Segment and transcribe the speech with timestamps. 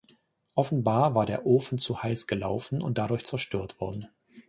[0.55, 4.07] Offenbar war der Ofen zu heiß gelaufen und dadurch zerstört worden.